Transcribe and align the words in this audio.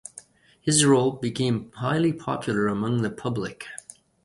His 0.59 0.83
role 0.83 1.11
became 1.11 1.71
highly 1.73 2.11
popular 2.11 2.65
among 2.65 3.03
the 3.03 3.11
public. 3.11 3.67